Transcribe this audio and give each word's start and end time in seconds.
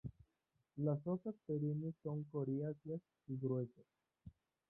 Las 0.77 0.99
hojas 1.05 1.35
perennes 1.45 1.93
son 2.01 2.23
coriáceas 2.23 3.01
y 3.27 3.37
gruesas. 3.37 3.85